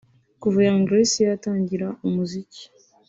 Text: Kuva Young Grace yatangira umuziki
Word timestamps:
Kuva 0.41 0.57
Young 0.65 0.83
Grace 0.87 1.19
yatangira 1.29 1.87
umuziki 2.07 2.63